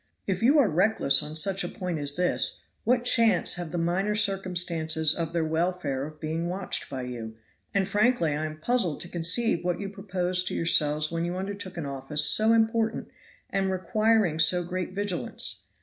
If 0.25 0.41
you 0.41 0.57
are 0.57 0.67
reckless 0.67 1.21
on 1.21 1.35
such 1.35 1.63
a 1.63 1.69
point 1.69 1.99
as 1.99 2.15
this, 2.15 2.63
what 2.85 3.03
chance 3.05 3.53
have 3.53 3.69
the 3.71 3.77
minor 3.77 4.15
circumstances 4.15 5.13
of 5.13 5.31
their 5.31 5.45
welfare 5.45 6.07
of 6.07 6.19
being 6.19 6.49
watched 6.49 6.89
by 6.89 7.03
you? 7.03 7.35
and 7.71 7.87
frankly 7.87 8.31
I 8.35 8.47
am 8.47 8.57
puzzled 8.57 8.99
to 9.01 9.07
conceive 9.07 9.63
what 9.63 9.79
you 9.79 9.89
proposed 9.89 10.47
to 10.47 10.55
yourselves 10.55 11.11
when 11.11 11.23
you 11.23 11.35
undertook 11.35 11.77
an 11.77 11.85
office 11.85 12.25
so 12.25 12.51
important 12.51 13.09
and 13.51 13.69
requiring 13.69 14.39
so 14.39 14.63
great 14.63 14.93
vigilance. 14.93 15.67